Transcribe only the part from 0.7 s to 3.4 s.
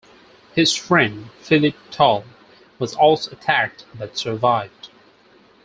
friend, Phillip Tull, was also